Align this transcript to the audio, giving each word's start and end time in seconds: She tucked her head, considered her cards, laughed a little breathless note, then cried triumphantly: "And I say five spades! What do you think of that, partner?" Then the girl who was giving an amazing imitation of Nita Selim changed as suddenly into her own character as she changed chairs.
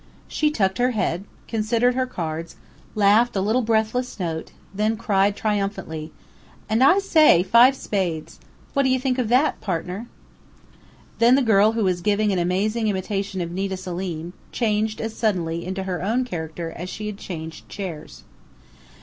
She 0.27 0.49
tucked 0.49 0.79
her 0.79 0.89
head, 0.97 1.25
considered 1.47 1.93
her 1.93 2.07
cards, 2.07 2.55
laughed 2.95 3.35
a 3.35 3.39
little 3.39 3.61
breathless 3.61 4.19
note, 4.19 4.49
then 4.73 4.97
cried 4.97 5.35
triumphantly: 5.35 6.11
"And 6.67 6.83
I 6.83 6.97
say 6.97 7.43
five 7.43 7.75
spades! 7.75 8.39
What 8.73 8.81
do 8.81 8.89
you 8.89 8.97
think 8.99 9.19
of 9.19 9.27
that, 9.27 9.61
partner?" 9.61 10.07
Then 11.19 11.35
the 11.35 11.43
girl 11.43 11.73
who 11.73 11.83
was 11.83 12.01
giving 12.01 12.31
an 12.31 12.39
amazing 12.39 12.87
imitation 12.87 13.41
of 13.41 13.51
Nita 13.51 13.77
Selim 13.77 14.33
changed 14.51 14.99
as 14.99 15.15
suddenly 15.15 15.63
into 15.63 15.83
her 15.83 16.01
own 16.03 16.25
character 16.25 16.71
as 16.75 16.89
she 16.89 17.13
changed 17.13 17.69
chairs. 17.69 18.23